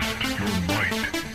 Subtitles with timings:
[0.00, 1.33] Test your might.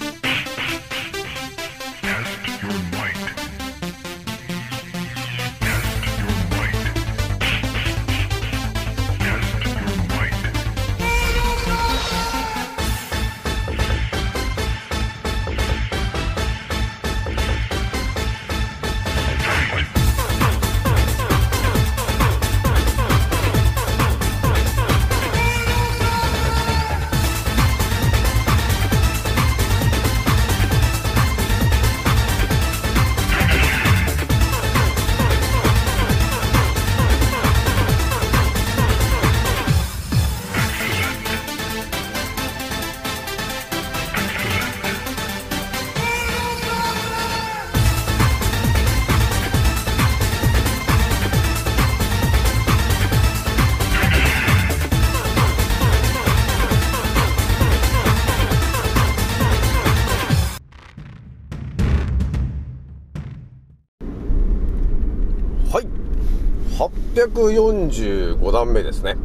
[67.27, 69.17] 845段目ですね。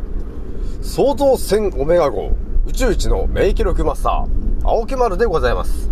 [0.83, 2.33] 創造船オメガ号
[2.67, 5.91] 宇宙一の名記録マスター、青木丸でございます。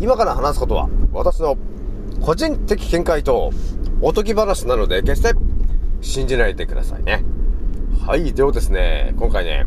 [0.00, 1.56] 今から話すことは、私の
[2.20, 3.50] 個人的見解と
[4.00, 5.34] おとぎ話なので、決して
[6.00, 7.24] 信じないでくださいね。
[8.06, 8.32] はい。
[8.32, 9.66] ではですね、今回ね、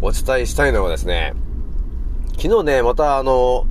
[0.00, 1.34] お伝えしたいのはですね、
[2.38, 3.66] 昨日ね、またあの、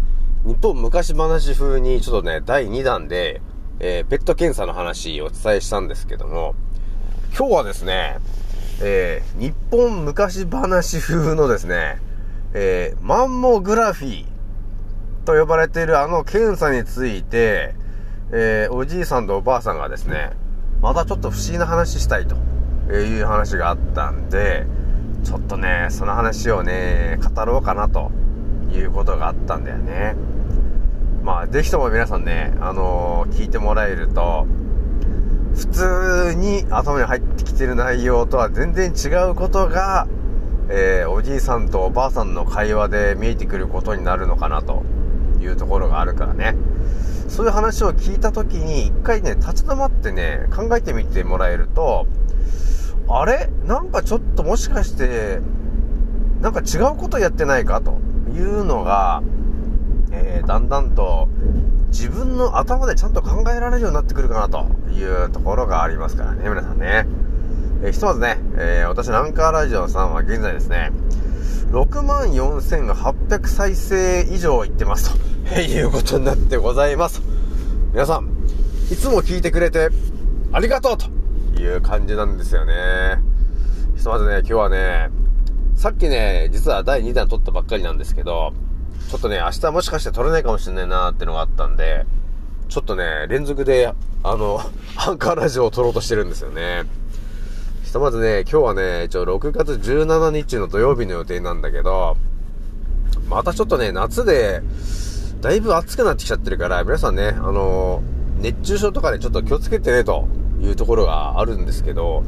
[0.45, 3.41] 日本昔話風にちょっとね、第2弾で、
[3.79, 6.53] えーペット検査の話をお伝えしたんですけども、
[7.37, 8.17] 今日はですね、
[8.81, 11.99] えー日本昔話風のですね、
[12.53, 14.25] えーマンモグラフィー
[15.25, 17.73] と呼ばれているあの検査について、
[18.31, 20.31] えーおじいさんとおばあさんがですね、
[20.81, 22.35] またちょっと不思議な話したいと
[22.93, 24.65] いう話があったんで、
[25.23, 28.11] ちょっとね、その話をね、語ろうかなと
[28.73, 30.15] いうことがあったんだよね。
[31.23, 34.47] まあ、ぜひとも皆さんね、あのー聞いてもらえると、
[35.59, 40.07] 普通に頭に入ってきてる内容とは全然違うことが、
[40.69, 44.83] えーおじいさんとおばあさんの会話で見えてくることになるのかなと
[45.41, 46.55] いうところがあるからね。
[47.27, 52.07] そういう話を聞いた時に、一回ね、立ち止まってね、考えてみてもらえると、
[53.09, 53.49] あれ？
[53.65, 55.39] なんかちょっともしかして、
[56.41, 57.99] なんか違うことやってないかと
[58.33, 59.21] いうのが、
[60.11, 61.27] えーだんだんと
[61.89, 67.05] 自分の頭でちゃんと考えられるようになってくるかなというところがありますからね、皆さんね。
[67.83, 70.91] えひとまずね、えー私のアンカーラジオさんは現在ですね、
[71.71, 75.13] 64,800再生以上いってます
[75.53, 77.21] と いうことになってございます。
[77.93, 78.27] 皆さん、
[78.91, 79.89] いつも聞いてくれて
[80.51, 82.73] ありがとうという感じなんですよね。
[83.95, 85.09] ひとまずね、今日はね、
[85.75, 88.53] さっきね、実は第2弾撮ったばっかりなんですけど、
[89.09, 92.05] ちょっとね、明日もしかして撮れないかもしれないなーってのがあったんで、
[92.67, 94.61] ちょっとね、連続で、あの、
[94.97, 96.83] アンカーラジオを撮ろうとしてるんですよね。
[97.83, 102.17] ひとまずね、今日はね、一応6月17日の土曜日の予定なんだけど、
[103.27, 104.61] またちょっとね、夏で、
[105.41, 108.03] だいぶ暑くなってきちゃってるから、皆さんね、あの
[108.37, 110.27] 熱中症とかでちょっと気をつけてね、と
[110.61, 112.23] いうところがあるんですけど、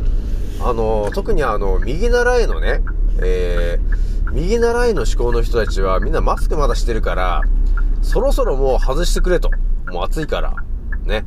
[0.63, 2.81] あの特にあの、右習いのね、
[3.21, 7.41] えー、右習いの思考の人たちはみんなマスクまだしてるから、
[8.01, 9.49] そろそろもう外してくれと。
[9.91, 10.55] もう暑いから。
[11.03, 11.25] ね。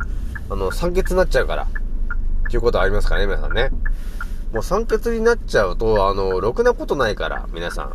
[0.50, 1.62] あの、酸欠になっちゃうから。
[1.64, 1.66] っ
[2.50, 3.70] ていうことありますかね、皆さんね。
[4.52, 7.92] もう酸欠になっちゃうと、あの、ろくなことないから、皆さん。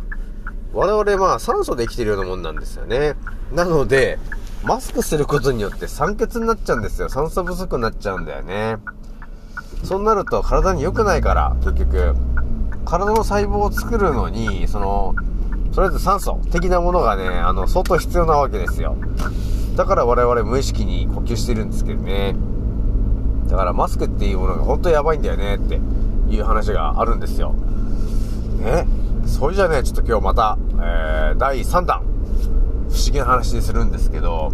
[0.72, 3.14] 我々まあ酸素で生きてるようなもんなんですよね。
[3.52, 4.18] なので、
[4.62, 7.08] マスクすることによって酸欠になっちゃうんですよ。
[7.08, 8.76] 酸素不足になっちゃうんだよね。
[9.82, 12.14] そうなると体に良くないから、結局。
[12.84, 15.14] 体の細胞を作るのに、その、
[15.74, 18.96] とりあえず酸素的なものがね、あの、相当必要なわけですよ。
[19.76, 22.34] だから我々無意識に呼吸してるんですけどね。
[23.48, 25.80] だからマスクっていうものが本当やばいんだよねって
[26.28, 27.52] いう話があるんですよ。
[28.60, 28.86] ね。
[29.26, 32.02] それじゃね、ちょっと今日また、えー、第3弾、
[32.88, 34.52] 不思議な話にするんですけど、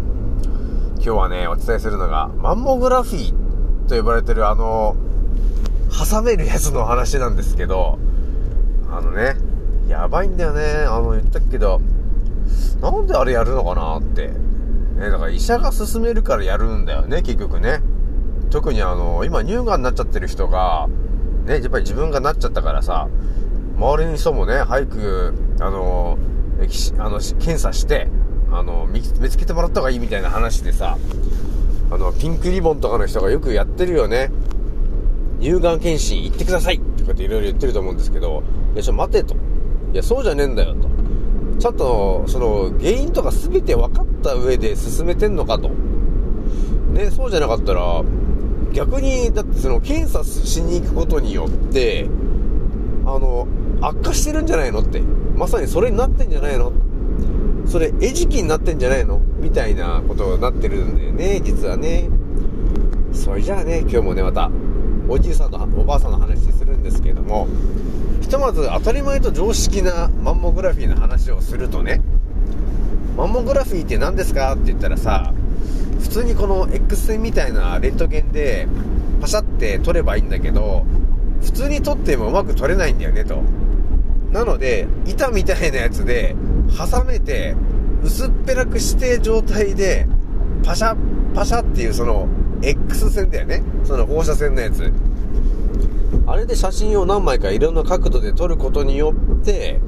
[0.95, 4.95] 今日はね、お伝えするのが、マンモグラフィーと呼ばれてるあの、
[5.89, 7.97] 挟めるやつの話なんですけど、
[8.97, 9.35] あのね、
[9.87, 10.85] やばいんだよね。
[10.87, 11.79] あの、言ったけど、
[12.81, 14.29] なんであれやるのかなって。
[14.29, 17.81] ね、だから医者が勧めるからやるんだよね、結局ね。
[18.49, 20.87] 特にあの、今乳がんになっちゃってる人が、
[21.45, 23.07] ね、やっぱり自分がなっちゃったからさ、
[23.77, 26.17] 周りの人もね、早く、あの、
[26.97, 28.07] あの、検査して、
[28.51, 30.97] あの、見見つけてもらった方がいいみたいな話でさ、
[31.91, 34.31] あの、ピンクリボンとかの人がよくやってるよね。
[35.39, 38.43] 乳がん検診行ってくださいとかっていろいろ言ってると思うんですけど、
[38.73, 39.35] いや、ちょ、待てと。
[39.35, 39.37] い
[39.95, 40.87] や、そうじゃねえんだよ、と。
[41.59, 45.69] ちゃんと、その、原因とか全て分かった上で進めてんのかと。
[46.93, 48.03] ね、そうじゃなかったら、
[48.73, 52.07] 逆に、だってその、検査しに行くことによって、
[53.05, 53.47] あの、
[53.81, 55.01] 悪化してるんじゃないのって。
[55.35, 56.73] まさにそれになってんじゃないの
[57.65, 62.09] それ、餌食になってんじゃないのみたいなことになってるんだよね、実はね。
[63.11, 64.49] それじゃあね、今日もね、また、
[65.09, 67.47] おじいさんとおばあさんの話するんですけども、
[68.21, 72.01] ひとまず当たり前と常識なマンモグラフィーの話をするとね、
[73.15, 75.33] マンモグラフィーって何ですかって言ったらさ、
[76.01, 78.67] 普通にこの X 線みたいなレントゲンで
[79.21, 80.85] パシャって撮ればいいんだけど、
[81.41, 83.41] 普通に撮ってもうまく撮れないんだよねと。
[84.31, 86.35] なので、板みたいなやつで
[86.77, 87.55] 挟めて、
[88.03, 90.05] 薄っぺらくして状態で、
[90.63, 90.97] パシャッ
[91.33, 92.27] パシャっていうその
[92.61, 93.63] X 線だよね。
[93.83, 94.91] その放射線のやつ。
[96.25, 99.79] あれで写真を何枚かいろんな角度で撮ることによって、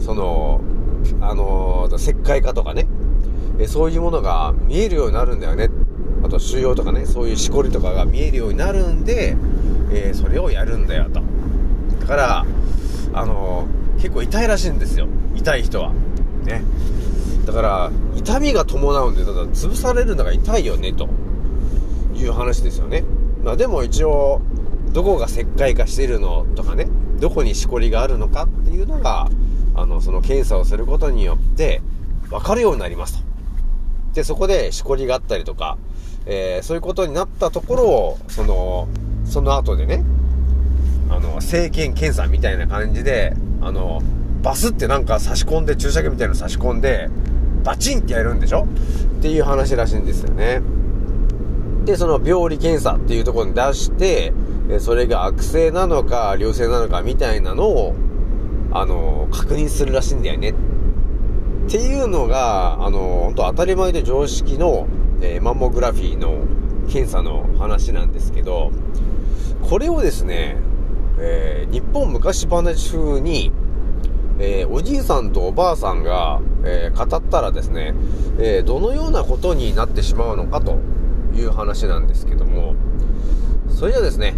[0.00, 0.60] その、
[1.20, 2.86] あの、石灰化とかね、
[3.58, 5.68] えそういうものが見えるようになるんだよね。
[6.22, 9.36] あと腫瘍とかね、そういうしこりとかが見えるようになるんで、
[9.92, 11.20] えーそれをやるんだよと。
[12.00, 12.46] だから、
[13.12, 15.08] あの結構痛いらしいんですよ。
[15.34, 15.92] 痛い人は。
[16.44, 16.62] ね。
[17.46, 21.08] だから、痛みが伴うんで、ただ潰されるのが痛いよね、と
[22.20, 23.04] いう話ですよね。
[23.44, 24.40] まあでも一応、
[24.92, 26.88] どこが石灰化してるのとかね、
[27.20, 29.28] どこにしこりがあるのかっていうのが、
[29.74, 31.80] あの、その検査をすることによって、
[32.28, 33.24] 分かるようになりますと。
[34.14, 35.78] で、そこでしこりがあったりとか、
[36.26, 38.88] えーそういうことになったところを、その、
[39.24, 40.04] その後でね、
[41.08, 44.00] あの、生検検査みたいな感じで、あの、
[44.42, 47.08] バスってなんか差し込んで、注射器みたいなの差し込んで、
[47.62, 48.66] バチンってやるんでしょ？
[49.18, 50.62] っていう話らしいんですよね。
[51.90, 54.32] で、その病理検査っていうところに出して、
[54.78, 57.94] それが悪性なのか、良性なのかみたいなのを、
[58.70, 60.50] あの、確認するらしいんだよね。
[60.50, 60.54] っ
[61.68, 64.86] ていうのが、あの、本当当たり前で常識の、
[65.20, 66.38] えマンモグラフィーの
[66.88, 68.70] 検査の話なんですけど、
[69.68, 70.58] これをですね、
[71.18, 73.50] えー日本昔話風に、
[74.38, 77.94] えーおじいさんとおばあさんが、え語ったらですね、
[78.38, 80.78] えどのようなことになってしまうのかと
[81.40, 82.74] いう話なんですけども、
[83.68, 84.34] それじゃあですね、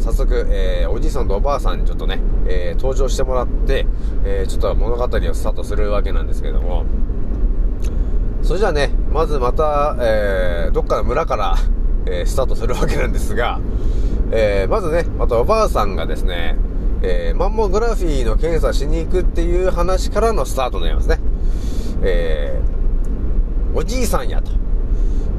[0.00, 3.86] 早速、えーおじいさんとおばあさんにちょっとね、えー登場してもらって、
[4.24, 6.84] えーちょっと物語をスタートするわけなんですけども、
[8.42, 11.54] それじゃあね、まずまた、えーどっかの村から、
[12.06, 13.60] えースタートするわけなんですが、
[14.32, 16.56] えーまずね、またおばあさんがですね、
[17.02, 21.18] えーマンモグラフィーの検査しに行くっていう話からのスタートになりますね。
[22.02, 22.72] えー
[23.74, 24.50] おじいさんやと。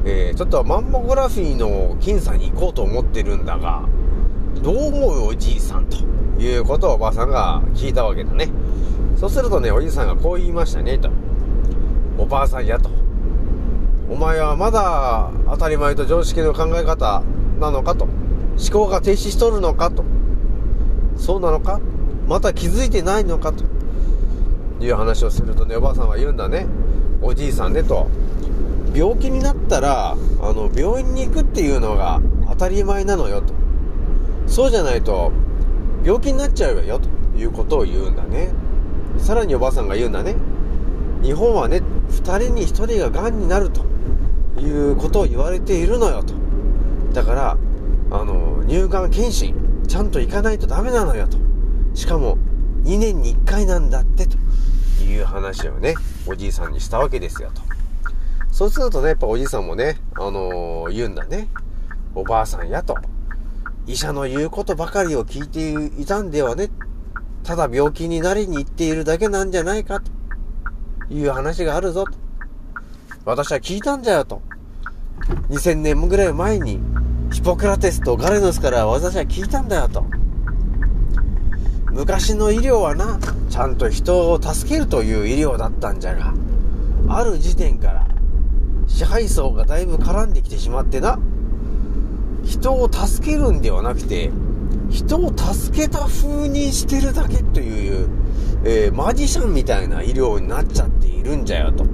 [0.06, 3.88] えーちょっとマンモグラフィーの検査に行こうと思ってるんだが、
[4.62, 5.96] どう思うおじいさんと
[6.38, 8.48] いうことをおばあさんが聞いたわけだね。
[9.16, 11.10] そうするとね、おじいさんがこう言いましたね、と。
[12.18, 12.90] おばあさんやと。
[14.10, 17.22] お前はまだ当たり前と常識の考え方
[17.58, 18.04] なのかと。
[18.04, 20.04] 思考が停止しとるのかと。
[21.16, 21.80] そうなのか
[22.28, 23.64] また気づいてないのかと。
[24.80, 26.66] いう話をするとね、おばあさんは言うんだね。
[27.22, 28.08] おじいさんねと。
[28.94, 30.16] 病気になったら、あ
[30.52, 33.52] の、病院に行くっていうのが当たり前なのよと。
[34.46, 35.32] そうじゃないと、
[36.04, 38.52] 病気になっちゃうわよということを言うんだね。
[39.18, 40.36] さらにおばあさんが言うんだね。
[41.22, 43.84] 日本はね、二人に一人が癌になると
[44.60, 46.34] いうことを言われているのよと。
[47.12, 47.58] だから、
[48.10, 49.56] あの、乳がん検診、
[49.88, 51.36] ちゃんと行かないとダメなのよと。
[51.94, 52.38] しかも、
[52.84, 54.36] 2年に1回なんだってと
[55.02, 55.94] いう話をね、
[56.26, 57.73] おじいさんにしたわけですよと。
[58.54, 61.48] そうするとね、やっぱおじさんもね、あの言うんだね。
[62.14, 62.96] おばあさんやと。
[63.84, 66.70] 医者の言うことばかりを聞いていたんではね、
[67.42, 72.12] ただ病気になりに行っているだけなんじゃないかという話があるぞと。
[73.24, 74.40] 私は聞いたんだよと。
[75.48, 76.78] 2000年ぐらい前に
[77.32, 80.04] ヒポクラテスとガレノスから私は聞いたんだよと。
[81.90, 83.18] 昔の医療はな、
[83.50, 86.32] ちゃんと人を助けるという医療だったんじゃが、
[87.08, 88.13] ある時点から
[88.94, 91.18] 支配層がだいぶ絡んできてしまってな、
[92.44, 94.30] 人を助けるんではなくて、
[94.88, 98.08] 人を助けた風にしてるだけという、
[98.64, 101.84] えーマジシャンみたいな医療になっちゃっているんじゃよと。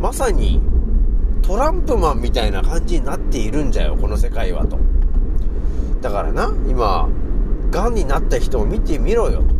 [0.00, 0.60] まさに、
[1.40, 4.80] トランプマンみたいな感じになっているんじゃよ、この世界はと。
[6.00, 7.08] だからな、今、
[7.70, 9.54] 癌になった人を見てみろよと。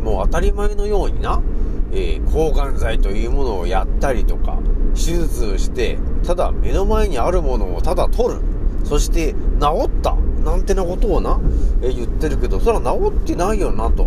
[0.00, 1.42] もう当たり前のようにな、
[1.90, 4.60] えー抗がん剤というものをやったりとか、
[4.98, 8.40] 手術をして、ただ目の前にあるものをただ取る。
[8.84, 10.14] そして、治った
[10.44, 11.38] なんてなことをな、
[11.82, 14.06] え言ってるけど、それは治ってないよなと。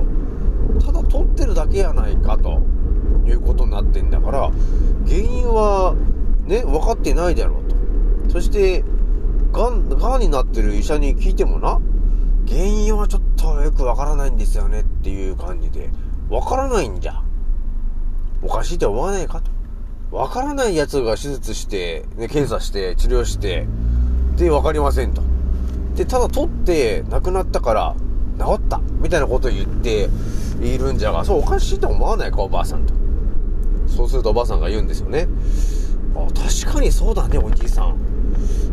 [0.85, 2.61] ただ取ってるだけやないかと
[3.25, 4.51] いうことになってんだから、
[5.07, 5.95] 原因は、
[6.45, 8.31] ね、分かってないだろうと。
[8.33, 8.83] そして、
[9.51, 11.79] がん、がんになってる医者に聞いてもな、
[12.47, 15.89] 原因はちょっとよくわからないんですよねっていう感じで、
[16.29, 17.21] わからないんじゃ。
[18.41, 19.51] おかしいと思わないかと。
[20.11, 23.65] わからない奴が手術して、ね、検査して、治療して、
[24.35, 25.21] で、わかりませんと。
[25.95, 27.95] で、ただ取って亡くなったから、
[28.37, 30.09] 治ったみたいなことを言って
[30.61, 32.93] いるんじゃが、そうおかしいと思わないか、おばあさんと。
[33.87, 35.27] そうするとおばあさんが言うんですよね。
[36.13, 37.95] あ、確かにそうだね、おじいさん。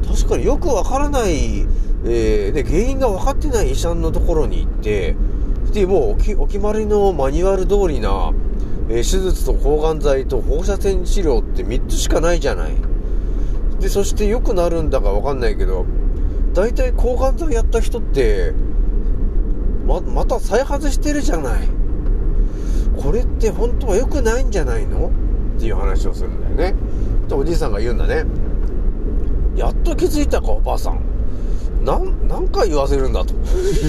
[0.09, 1.61] 確かによくわからない、
[2.05, 5.15] えー、で、原因が分かってない医者のところに行って、
[5.73, 8.33] で、もうお決まりのマニュアル通りな、
[8.91, 12.73] えー手術と抗がん剤と放射線治療って3つしかないじゃない。
[13.81, 15.85] で、そして良くなるんだかわかんないけど、
[16.55, 18.53] 大体抗がん剤やった人って、
[19.87, 21.69] ま、また再発してるじゃない。
[22.97, 25.13] これって本当は良くないんじゃないの？
[25.57, 26.75] っていう話をするんだよね。
[27.29, 28.25] で、おじいさんが言うんだね。
[29.55, 31.01] やっと気づいたか、おばあさん。
[31.85, 33.35] なん、何回言わせるんだと。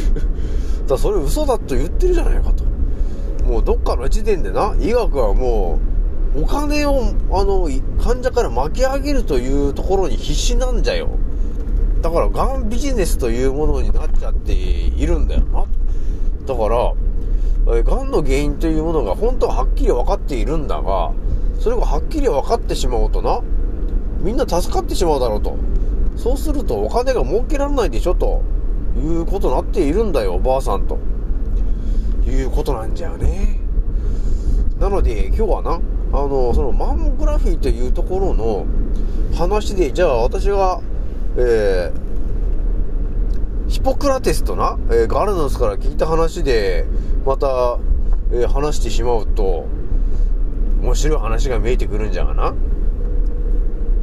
[0.87, 2.58] だそれ嘘だと言ってるじゃないかと。
[3.49, 5.79] もうどっかの時点でな、医学はも
[6.35, 7.01] う、お金を、
[7.31, 7.67] あの、
[7.99, 11.09] 患者から巻き上げるというところに必死なんじゃよ。
[12.03, 15.65] だから、がんビジネスというものになっちゃっているんだよな。
[16.45, 16.93] だから、
[17.75, 21.11] えがんの原因というものが本当ははっきり分かっているんだが、
[21.59, 23.41] それがはっきり分かってしまうとな、
[24.21, 25.57] みんな助かってしまうだろうと。
[26.15, 28.43] そうするとお金が儲けられないでしょと
[28.97, 30.99] いうことになっているんだよ、おばあさんと。
[32.29, 33.59] いうことなんじゃよね。
[34.79, 35.81] なので、今日はな、
[36.13, 38.65] あの、そのマンモグラフィーというところの
[39.35, 40.81] 話で、じゃあ私が、
[41.37, 46.85] えー、ヒポクラテスとな、えーガルノスから聞いた話で、
[47.25, 47.79] また、
[48.31, 49.65] えー話してしまうと、
[50.81, 52.55] 面白い話が見えてくるんじゃがな。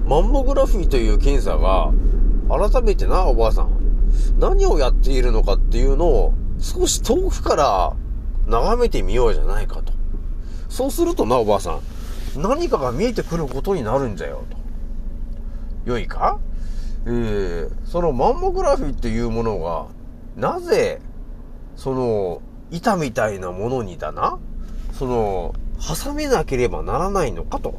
[0.06, 1.90] マンモグラフィーという検査が、
[2.48, 3.70] 改めてな、おばあさん、
[4.38, 7.96] 何をやっているのかっていうのを、少し遠くから
[8.46, 9.92] 眺めてみようじゃないかと。
[10.68, 11.80] そうするとな、おばあさ
[12.36, 14.56] ん、何かが見えてくることになるんじゃよ、と。
[15.84, 16.38] 良いか？
[17.06, 19.86] えー、そのマンモグラフィーっていうものが、
[20.36, 21.00] なぜ、
[21.76, 24.38] その、板みたいなものにだな、
[24.92, 27.78] その、挟めなければならないのかと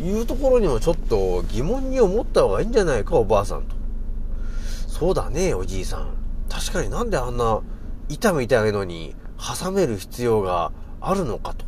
[0.00, 3.74] いうところにもちょっと疑問に思った方がいいんじゃないか、おばあさんと。
[4.88, 6.14] そうだね、おじいさん。
[6.48, 7.60] 確かになんであんな
[8.08, 10.70] 板みたいのに挟める必要が
[11.00, 11.64] あるのかと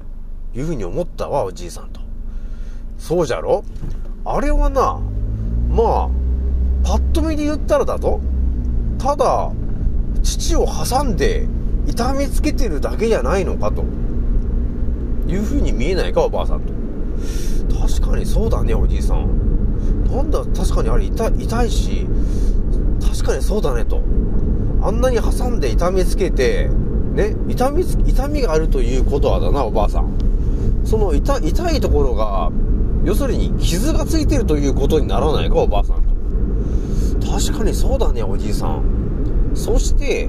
[0.56, 2.00] いうふうに思ったわ、おじいさんと。
[2.98, 3.64] そうじゃろ？
[4.24, 5.00] あれはな、
[5.68, 6.08] まあ、
[6.84, 8.20] パッと見で言ったらだと、
[8.98, 9.50] ただ、
[10.22, 11.46] 父を挟んで
[11.86, 13.84] 痛めつけてるだけじゃないのかと
[15.26, 16.72] いうふうに見えないか、おばあさんと。
[17.80, 20.04] 確かにそうだね、おじいさん。
[20.06, 22.06] なんだ、確かにあれ痛痛いし、
[23.02, 24.00] 確かにそうだねと。
[24.80, 26.70] あんなに挟んで痛めつけて、
[27.14, 30.12] ね、痛み、痛みがあるということはだな、おばあさん。
[30.84, 32.50] その痛、痛いところが、
[33.04, 36.02] 要するに傷がついてるということにならないか、おばあさん
[37.20, 37.30] と。
[37.30, 38.82] 確かにそうだね、おじいさん。
[39.54, 40.28] そして、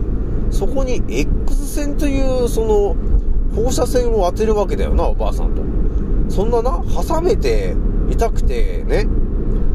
[0.52, 2.96] そこに X 線という、その、
[3.56, 5.64] 放射線を当てるわけだよな、おばあさんと。
[6.30, 7.76] そんなな、挟めて、
[8.12, 9.08] 痛くて、ね、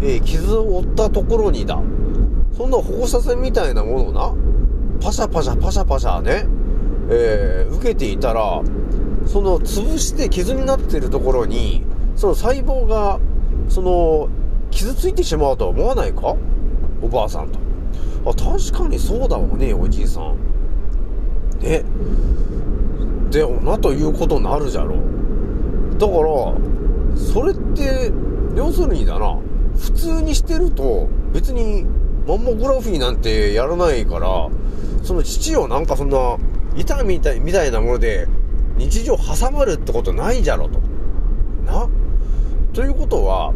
[0.03, 1.79] えー傷を負ったところにだ。
[2.57, 4.35] そんな放射線みたいなものをな、
[5.03, 6.47] パシャパシャパシャパシャね、
[7.11, 8.63] えー受けていたら、
[9.27, 11.83] その潰して傷になってるところに、
[12.15, 13.19] その細胞が、
[13.69, 14.29] その、
[14.71, 16.37] 傷ついてしまうとは思わないか？
[17.03, 17.59] おばあさんと。
[18.27, 20.37] あ、確かにそうだわね、おじいさん。
[21.61, 21.83] ね。
[23.31, 24.97] でもなということになるじゃろ
[25.99, 26.55] だから、
[27.17, 28.13] それって、
[28.55, 29.39] 要するにだな、
[29.79, 31.87] 普通にしてると、別に、
[32.27, 34.49] マンモグラフィーなんてやらないから、
[35.03, 36.37] その父をなんかそんな、
[36.81, 38.27] 板みたい、みたいなもので、
[38.77, 40.81] 日常挟まるってことないじゃろと。
[41.67, 41.89] な？
[42.73, 43.53] ということは、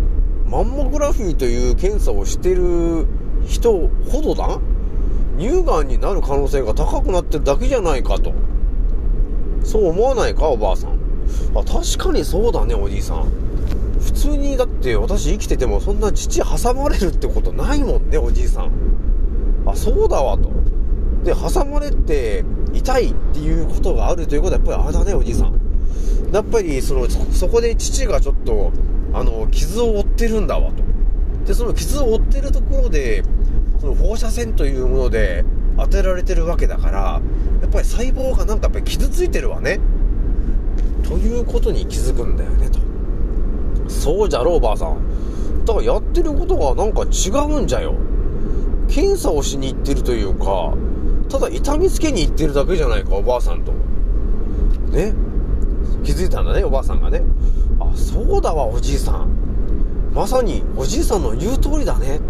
[0.47, 3.07] マンモグラフィーという検査をしてる
[3.47, 4.61] 人ほどだ
[5.39, 8.33] 乳がんになる可能性が高くなってるだけじゃないかと。
[9.65, 10.99] そう思わないか、おばあさん。
[11.55, 13.25] あ、確かにそうだね、おじいさん。
[14.01, 18.71] 普通に、だって私生きててもそんな父挟まれるってことないもんね、おじいさん。
[19.65, 20.51] あ、そうだわ、と。
[21.25, 25.61] で、挟まれて痛いっていうことがあるということは、やっぱりあれだね、おじいさん。
[26.33, 28.73] やっぱり、その、そそこで父がちょっと、
[29.13, 30.83] あの、傷を負ってるんだわ、と。
[31.47, 33.23] で、その傷を負ってるところで、
[33.81, 35.45] その放射線というもので
[35.77, 37.21] 当てられてるわけだから、
[37.61, 39.79] やっぱり細胞がなんかやっぱり傷ついてるわね。
[41.05, 42.81] ということに気づくんだよねと
[43.89, 47.95] そうじゃろおばあさんだからやってることがなんか違うんじゃよ
[48.89, 50.75] 検査をしに行ってるというか
[51.29, 53.73] ただ痛みつけに行ってるだけじゃないかおばあさんと。
[54.91, 55.15] ね？
[56.05, 57.23] 気づいたんだねおばあさんがね。
[57.81, 59.29] あそうだわおじいさん。
[60.15, 62.21] まさにおじいさんの言う通りだね。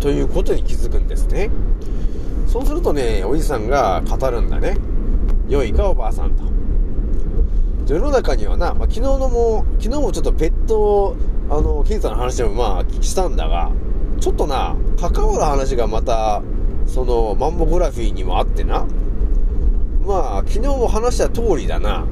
[0.00, 1.50] ということに気づくんですね。
[2.46, 4.76] そうするとねおじいさんが語るんだね。
[5.48, 6.42] 良いかおばあさんと。
[7.86, 11.16] 世の中にはな、まあ、昨日のも昨日もちょっとペット
[11.48, 13.72] あの検査の話もまあしたんだが
[14.20, 16.40] ちょっとな関わる話がまた
[16.92, 18.84] そのマンモグラフィーにもあってな。
[20.04, 22.04] まあ昨日も話した通りだな。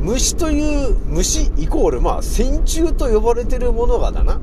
[0.00, 4.40] 虫という虫イコールまあ線虫と呼ばれてるものがだな。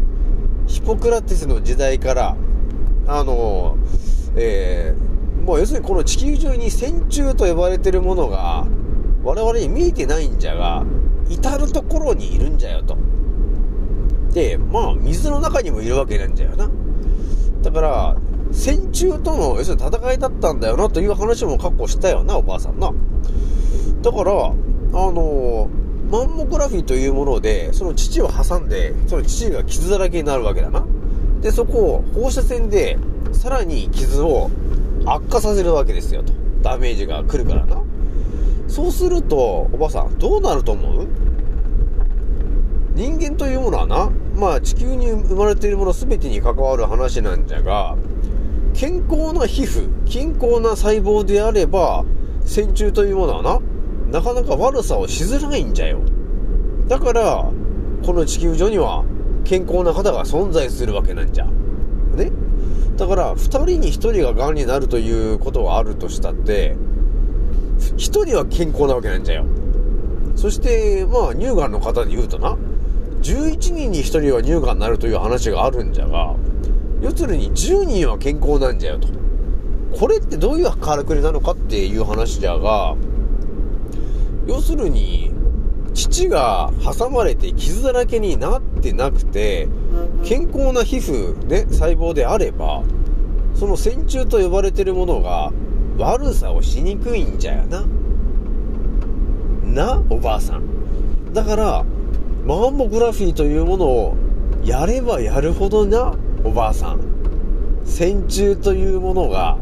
[0.68, 2.36] ヒポクラテスの時代から
[3.08, 3.78] あの
[4.36, 8.66] えー、もう要するにこの地球上に線虫と呼ばれてるものが
[9.24, 10.86] 我々に見えてないんじゃが
[11.30, 12.96] 至るところにいるんじゃよと。
[14.34, 16.70] でまあ水の中にもいるわけなんじゃよな。
[17.64, 18.16] だから
[18.52, 22.92] 線虫との要するに戦いだったんだよなという話も過去したよなおばあさんな
[24.02, 24.54] だからあ
[24.94, 25.70] の
[26.10, 30.86] マンモグラフィーというもので、その父を挟んで、その父が傷だらけになるわけだな。
[31.40, 33.00] で、そこを放射線で、
[33.32, 34.52] さらに傷を
[35.06, 36.34] 悪化させるわけですよ、と。
[36.62, 37.82] ダメージが来るからな。
[38.68, 41.08] そうすると、おばさん、どうなると思う？
[42.94, 47.96] 人間というものはな、まあ地球に生まれているもの全てに関わる話なんじゃが、
[48.74, 52.04] 健康な皮膚、健康な細胞であれば、
[52.46, 53.60] 線虫というものはな、
[54.12, 56.00] なかなか悪さをしづらいんじゃよ。
[56.88, 57.52] だから、
[58.04, 59.04] この地球上には
[59.44, 61.46] 健康な方が存在するわけなんじゃ。
[62.16, 62.32] ね？
[62.98, 66.76] だから、二人に一人が癌になるということはあるとしたって、
[67.98, 69.46] 一人は健康なわけなんじゃよ。
[70.36, 72.58] そして、まあ、乳がんの方で言うとな、
[73.22, 76.36] 11人に1人は乳がんになるという話があるんじゃが、
[77.02, 79.08] 要するに10人は健康なんじゃよと。
[79.98, 82.96] これってどういうからくりなのかっていう話じゃが、
[84.48, 85.32] 要するに、
[85.94, 89.68] 父が挟まれて傷だらけになってなくて、
[90.24, 92.84] 健康な皮膚、ね、細胞であれば、
[93.56, 95.52] その線虫と呼ばれてるものが
[95.98, 97.86] 悪さをしにくいんじゃよな。
[99.64, 101.34] な、おばあさん。
[101.34, 101.86] だから、
[102.46, 104.16] マンモグラフィーというものを
[104.64, 107.00] やればやるほどな、おばあさん。
[107.86, 109.58] 線虫というものが、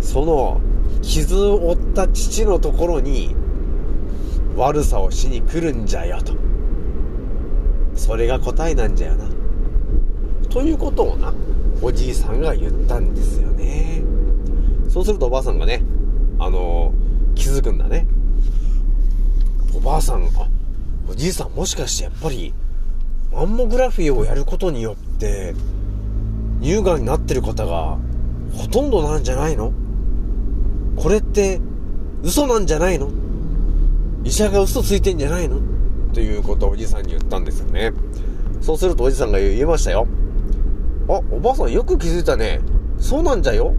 [0.00, 0.60] その
[1.02, 3.34] 傷を負った父のところに
[4.56, 6.34] 悪さをしに来るんじゃよと。
[7.94, 9.26] それが答えなんじゃよな。
[10.50, 11.32] ということをな、
[11.82, 14.02] おじいさんが言ったんですよね。
[14.88, 15.82] そうするとおばあさんがね、
[16.38, 16.92] あの
[17.34, 18.06] 気づくんだね。
[19.74, 20.48] おばあさん、あ、
[21.10, 22.54] おじいさんもしかしてやっぱり、
[23.32, 25.54] マンモグラフィーをやることによって、
[26.60, 27.98] 乳がんになってる方が、
[28.52, 29.72] ほとんどなんじゃないの？
[30.96, 31.60] これって、
[32.22, 33.10] 嘘なんじゃないの？
[34.24, 35.60] 医者が嘘ついてんじゃないの？
[36.12, 37.92] ということをおじさんに言ったんですよね。
[38.60, 40.06] そうするとおじさんが言いましたよ。
[41.08, 42.60] あ、おばあさんよく気づいたね。
[42.98, 43.74] そうなんじゃよ？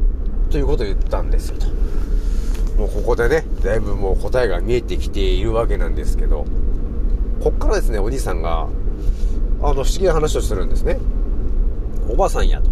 [0.50, 1.68] ということを言ったんですよと。
[2.78, 6.46] もうここでね、だいぶもう答えが見えてきているわけなんですけど、
[7.44, 8.68] こっからですね、おじさんが、
[9.64, 11.00] あの、不思議な話をするんですね。
[12.10, 12.70] おばあさんやと。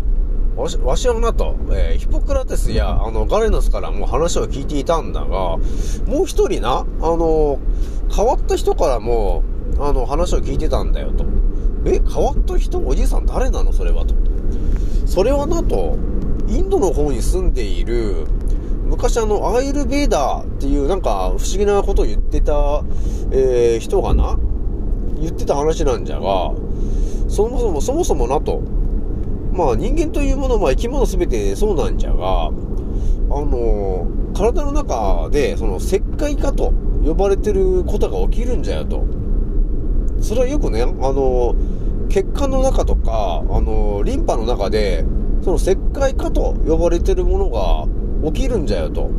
[0.55, 7.59] わし、わしはなと、えーヒポクラテスや、あの、ガレノスからも話を聞いていたんだが、もう一人な、あの、
[8.15, 9.43] 変わった人からも、
[9.79, 11.25] あの、話を聞いてたんだよと。
[11.85, 12.79] え、変わった人？
[12.79, 13.73] おじいさん誰なの？
[13.73, 14.15] それはと。
[15.05, 15.97] それはなと、
[16.47, 18.25] インドの方に住んでいる、
[18.85, 22.81] 昔あの、アイルベーダーっていうなんか不思議なことを言ってた、
[23.31, 24.37] えー人がな、
[25.19, 26.53] 言ってた話なんじゃが、
[27.27, 28.61] そもそも、そもそもなと、
[29.55, 36.73] まあ人間というものは生き物すべてそうなんじゃが、あの体の中でその石灰化と
[37.05, 39.03] 呼ばれてることが起きるんじゃよと。
[40.21, 41.55] それはよくね、あの
[42.09, 45.05] 血管の中とか、あのリンパの中で、
[45.41, 47.87] その石灰化と呼ばれてるものが
[48.31, 49.09] 起きるんじゃよと。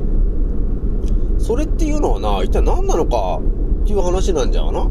[1.39, 3.41] それっていうのはな、一体何なのか
[3.83, 4.89] っていう話なんじゃな。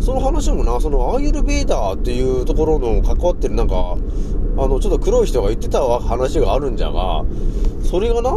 [0.00, 3.96] その話もな、そのアーユルベーダーっていうところの関わってるなんか、
[4.66, 7.24] の、ちょっと黒い人が言ってた話があるんじゃが、
[7.84, 8.30] それがな、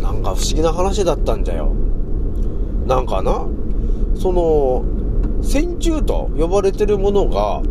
[0.00, 1.72] なんか不思議な話だったんじゃよ。
[2.86, 3.46] なんかな、
[4.16, 4.84] その、
[5.42, 7.62] 線虫と呼ばれてるものが、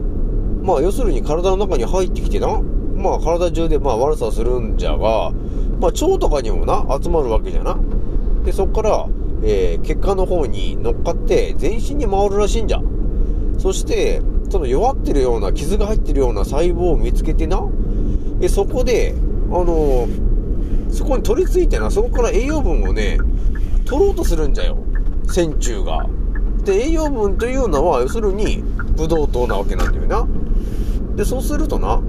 [0.63, 2.61] まあ要するに体の中に入ってきてな、
[2.95, 5.31] まあ体中でまあ悪さするんじゃが、
[5.79, 7.77] まあ腸とかにもな、集まるわけじゃな。
[8.45, 9.07] で、そっから
[9.43, 12.81] えー血管の方に乗っかって全身に回るらしいんじゃ。
[13.59, 17.61] そして、その弱ってるような、傷が入ってるような細胞を見つけてな、
[18.41, 19.15] えそこで、
[19.49, 20.27] あのー
[20.91, 23.17] そこに取り付いてな、そこから栄養分をね、
[23.85, 24.77] 取ろうとするんじゃよ。
[25.29, 26.07] 線虫が。
[26.63, 28.63] で、栄養分というのは、要するに、
[28.95, 30.27] ブドウ糖なわけなんだよな。
[31.15, 32.01] で、そうするとな、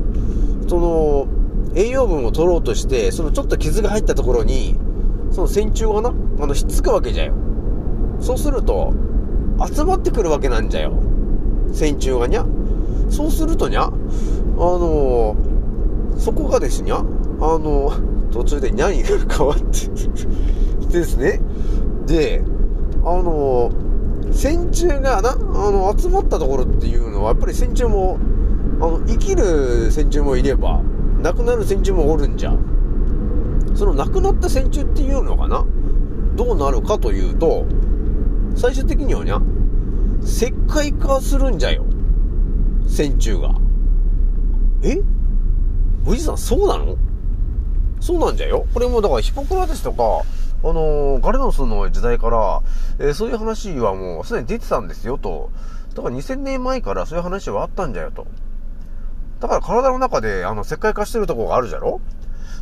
[0.69, 1.27] その、
[1.75, 4.77] 栄養分を取ろうとして、そのちょっと傷が入ったところに、
[5.33, 7.35] その線虫がな、あの、ひっつくわけじゃよ。
[8.21, 8.95] そうすると、
[9.73, 10.93] 集まってくるわけなんじゃよ。
[11.73, 12.47] 線虫がにゃ。
[13.11, 13.91] そうするとにゃ、あ
[14.59, 15.37] の
[16.19, 17.93] そこがですにゃ、あの
[18.31, 21.41] 途中で何が変わってですね。
[22.07, 22.43] で、
[23.05, 23.71] あの
[24.33, 28.19] 線虫がな、あの、集まったところっていうのは、やっぱり線虫も、
[28.81, 30.83] あの、生きる線虫もいれば、
[31.23, 32.55] 亡くなる線虫もおるんじゃ。
[33.75, 35.65] その亡くなった線虫っていうのかな
[36.37, 37.65] どうなるかというと、
[38.55, 39.41] 最終的にはにゃ、
[40.29, 41.85] 石灰化するんじゃよ。
[42.87, 43.55] 線虫が。
[44.83, 45.01] え？
[46.07, 46.97] おじさん、そうなの？
[48.01, 48.67] そうなんじゃよ。
[48.75, 50.23] これもだからヒポクラテスとか、
[50.63, 52.63] あのーガレノスの時代から、
[53.01, 55.51] えーそういう話はもうすでに出てたんですよと。
[55.97, 58.27] だから2000年前からそういう話はあったんじゃよと。
[59.41, 62.01] だから体の中であの石灰化してるとこがあるじゃろ？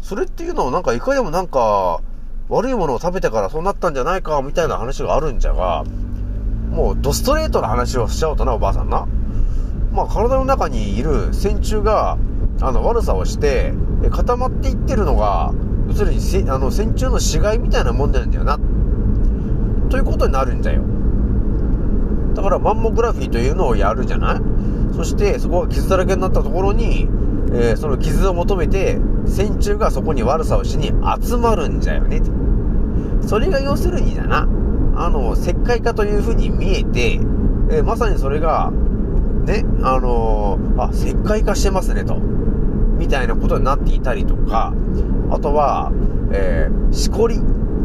[0.03, 2.01] それっていうのをなんかいかにもなんか
[2.49, 5.85] 悪いものを食べてからそうなったんじゃないかみたいな話があるんじゃが、
[6.77, 9.09] もうドストレートな話をしちゃおうとな、おばあさんな。
[9.93, 12.19] まあ体の中にいる線虫が、
[12.61, 13.73] あの悪さをして、
[14.11, 15.55] 固まっていってるのが、
[15.89, 18.59] 要するにせあの線虫の死骸みたいなもんなんだよな。
[19.89, 20.83] ということになるんだよ。
[22.35, 24.41] だからマンモグラフィーというのをやるじゃない？
[24.95, 27.09] そしてそこが傷だらけになったところに、
[27.53, 32.21] えーその傷を求めて線虫がそこに悪さをしに集まるんじゃよね。
[33.27, 34.47] それが要するにだな、
[34.97, 37.21] あの、石灰化という風に見えて、
[37.71, 38.73] えまさにそれが、
[39.45, 42.17] ね、あのーあ、石灰化してますねと。
[42.17, 44.73] みたいなことになっていたりとか、
[45.31, 45.93] あとは、
[46.33, 47.39] えー、しこり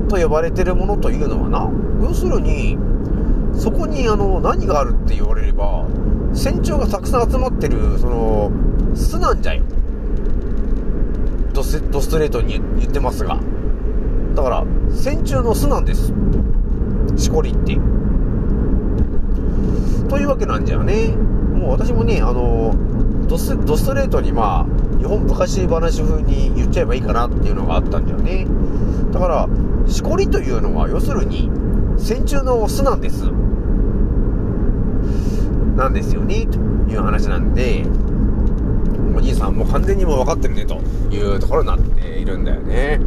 [0.07, 1.69] と呼ばれてるものというのはな、
[2.01, 2.77] 要するに、
[3.53, 5.85] そこにあの、何があるって言われれば、
[6.33, 8.51] 線虫がたくさん集まってる、その、
[8.95, 9.63] 巣なんじゃよ。
[11.53, 13.37] ドスドストレートに言ってますが。
[14.35, 16.13] だから、線虫の巣なんです。
[17.17, 17.77] しこりって。
[20.09, 21.15] というわけなんじゃね。
[21.53, 22.75] もう私もね、あの、
[23.27, 28.45] ドスドストレートにまあ、日本昔話風に言っちゃえばいいかなっていうのがあったんだよね。
[29.11, 29.47] だから、
[29.87, 31.49] しこりというのは、要するに、
[31.97, 33.25] 線虫の巣なんです。
[35.75, 36.57] なんですよね、と
[36.91, 37.85] いう話なんで、
[39.15, 40.75] おじいさんもう完全にもう分かってるね、と
[41.13, 42.99] いうところになっているんだよね。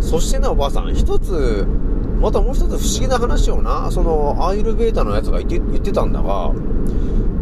[0.00, 1.66] そしてね、おばあさん、一つ、
[2.24, 6.54] またもう一つ不思議な話をな、その、アイルベータのやつが言って言ってたんだが、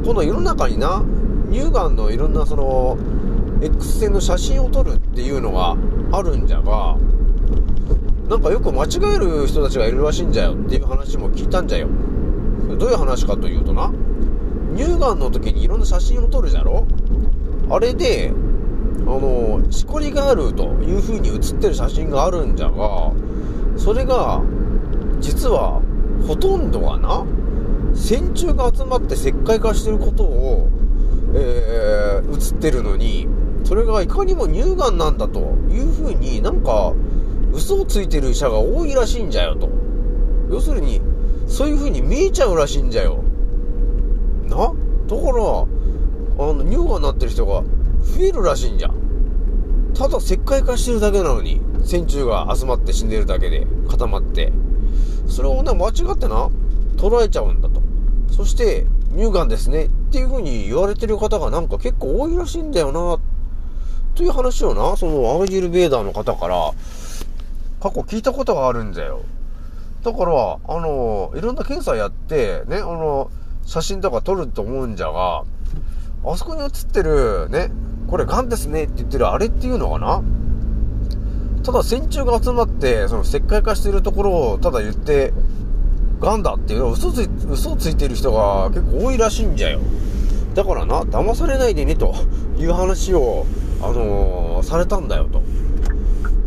[0.05, 1.05] この世の中にな、
[1.53, 2.99] 乳がんのいろんなその、
[3.61, 5.77] X 線の写真を撮るっていうのが
[6.11, 6.97] あるんじゃが、
[8.29, 11.87] なんかよく間違える人たちがいるらしいんじゃよっていう話も聞いたんじゃよ。
[12.77, 13.93] どういう話かというとな、
[14.77, 16.89] 乳がんの時にいろんな写真を撮るじゃろ？
[17.71, 18.33] あれで、
[19.03, 23.13] あの、しこりがあるという風に写ってる写真があるんじゃが、
[23.77, 24.43] それが、
[25.23, 25.81] 実は、
[26.27, 27.25] ほとんどがな、
[27.95, 30.69] 線虫が集まって石灰化してることを、
[31.35, 33.29] えー、写ってるのに、
[33.65, 36.93] それがいかにも乳がんなんだという風になんか、
[37.53, 39.69] 嘘をついてる医者が多いらしいんじゃよと。
[40.51, 41.01] 要するに、
[41.47, 43.23] そういう風に見えちゃうらしいんじゃよ。
[44.49, 44.57] な？
[44.57, 47.63] だから、あの、乳がんになってる人が
[48.01, 48.91] 増えるらしいんじゃ。
[49.95, 54.53] ただ石灰化してるだけなのに、線虫が集まって死んでるだけで固まって。
[55.29, 56.51] それをね、間違ってな、
[56.97, 57.83] 捉えちゃうんだと。
[58.31, 63.19] そして、乳がんですねっていう風に言われてる方がなんか結構多いらしいんだよな、
[64.15, 66.73] という話をな、そのアージルベーダーの方から、
[67.81, 69.23] 過去聞いたことがあるんだよ。
[70.03, 73.31] だから、あの、いろんな検査やって、ね、あの、
[73.65, 75.45] 写真とか撮ると思うんじゃが、
[76.25, 77.71] あそこに写ってる、ね、
[78.09, 80.23] これ癌ですねって言ってるあれっていうのかな
[81.63, 85.33] ただ線虫が集まって、その石灰化してるところをただ言って、
[86.21, 89.81] 癌だっていうのを嘘つい、嘘ついてる人が結構多いらしいんじゃよ。
[90.55, 92.15] だからな、騙されないでね、と
[92.59, 93.47] いう話を、
[93.81, 95.43] あのーされたんだよ、と。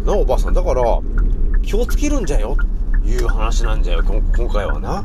[0.05, 0.53] な、おばあさん。
[0.53, 0.83] だから、
[1.63, 2.55] 気をつけるんじゃよ、
[3.03, 5.01] という話なんじゃよ、今回はな。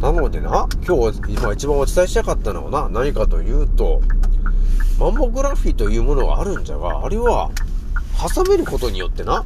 [0.00, 4.00] なのでな、今日、今一番お伝えしたかったのはな、何かというと、
[4.98, 7.50] マンモグラフィーというものがあるんじゃが、あれは、
[8.20, 9.44] 挟めることによってな、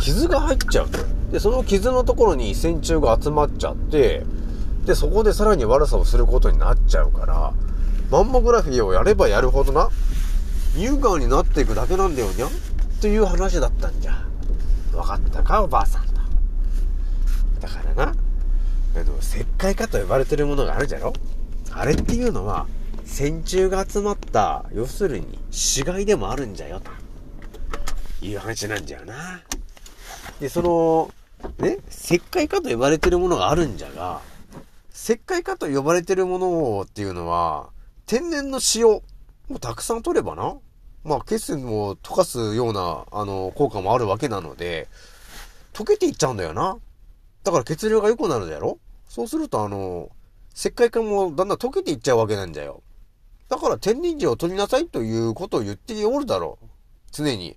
[0.00, 0.98] 傷が入っちゃうと。
[1.32, 4.24] で、その傷のところに線虫が集まっちゃって、
[4.84, 7.52] で、そこでさらに悪さをすることになっちゃうから、
[8.10, 9.90] マンモグラフィーをやればやるほどな、
[10.74, 12.52] 乳がんになっていくだけなんだよにゃんっ
[13.00, 14.24] ていう話だったんじゃ。
[14.94, 16.12] わかったか、おばあさんと。
[17.60, 21.12] だからな、あの、石灰化と呼ばれてるものがあるじゃろ？
[21.72, 22.66] あれっていうのは、
[23.04, 26.90] 線虫が集まった、要するに死骸でもあるんじゃよ、と
[28.22, 29.42] いう話なんじゃよな。
[30.40, 31.10] で、その、
[31.58, 34.20] ね、石灰化と呼ばれてるものがあるんじゃが、
[34.92, 37.70] 石灰化と呼ばれてるものっていうのは、
[38.06, 39.02] 天然の塩を
[39.60, 40.56] たくさん取ればな、
[41.04, 44.88] まあ、血栓を溶かすような、あの、効果もあるわけなので、
[45.72, 46.78] 溶けていっちゃうんだよな。
[47.44, 50.10] だから血流が良くなるだろそうすると、あの、
[50.54, 52.82] 石灰化もだんだん溶けていっちゃうわけなんじゃよ。
[53.48, 56.66] だから天然塩を取りなさいということを言っておるだろう。
[57.12, 57.56] 常に。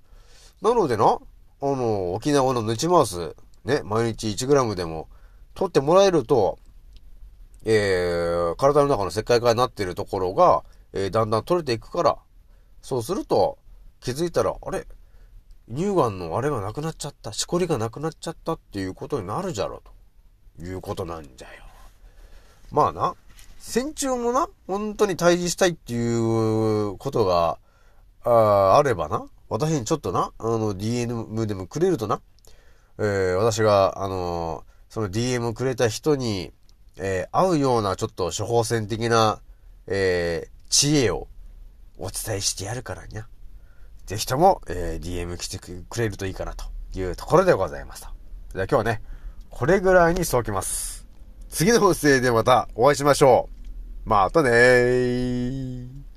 [0.61, 5.07] なのでな、あの、沖縄のヌチマウス、ね、毎日 1g でも
[5.53, 6.59] 取ってもらえると、
[7.65, 12.17] えー、体の中の石灰化になっているところが、えー、だんだん取れていくから、
[12.81, 13.57] そうすると、
[13.99, 14.87] 気づいたら、あれ？
[15.71, 19.83] 乳がんのあれがなくなっちゃった、しこりがなくなっちゃったっていうことになるじゃろ、
[20.57, 21.63] ということなんじゃよ。
[22.71, 23.15] まあな、
[23.59, 27.59] 線虫もな、本当に退治したいっていうことが、
[28.23, 32.21] ああればな、私にちょっとな、あの、DM でもくれるとな、
[32.99, 36.51] えー私が、あのーその DM くれた人に、
[36.97, 39.41] えー合うようなちょっと処方箋的な、
[39.87, 41.27] えー知恵を
[41.97, 43.27] お伝えしてやるからにゃ。
[44.05, 46.65] ぜひとも、えー DM 来てくれるといいかなと
[46.97, 48.09] いうところでございますと。
[48.53, 49.01] じゃあ今日はね、
[49.49, 51.07] これぐらいにしておきます。
[51.49, 53.49] 次の音声でまたお会いしましょ
[54.05, 54.09] う。
[54.09, 56.08] またねー。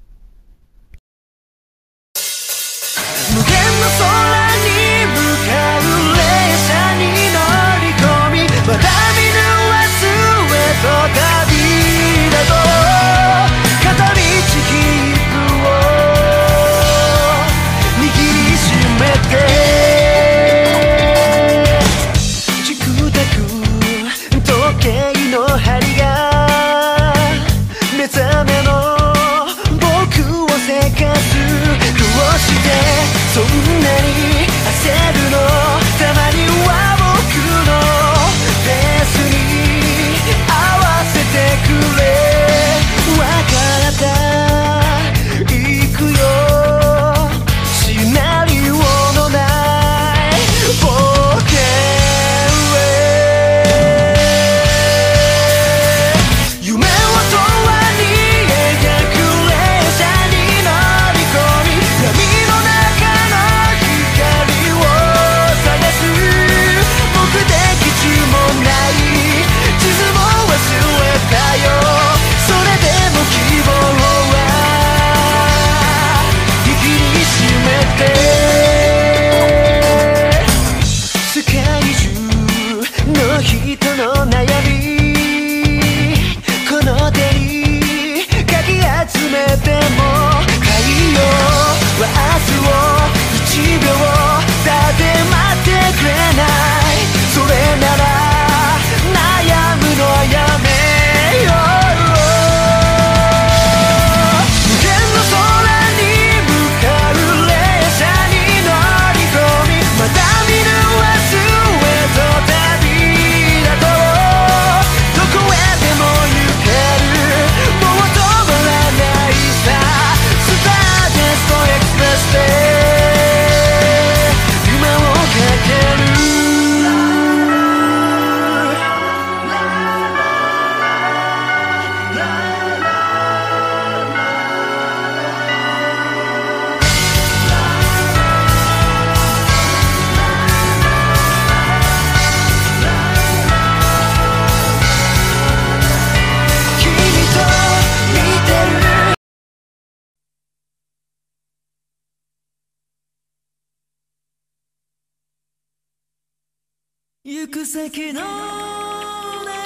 [157.25, 158.27] 行く先のな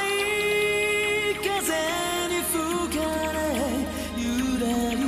[0.06, 0.12] い
[1.42, 1.48] 風
[2.28, 2.54] に吹
[2.98, 3.00] か
[3.32, 3.38] れ
[4.14, 5.00] ゆらり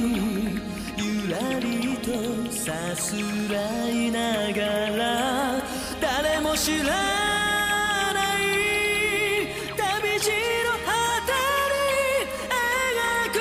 [0.96, 2.08] ゆらりと
[2.50, 3.12] さす
[3.52, 4.64] らいなが
[4.96, 5.62] ら
[6.00, 6.84] 誰も知ら
[8.14, 8.48] ない
[9.76, 10.30] 旅路
[10.64, 10.88] の果
[11.26, 11.37] て
[11.68, 13.37] に描く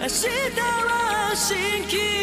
[0.00, 0.26] 明日
[0.58, 2.13] は蜃気楼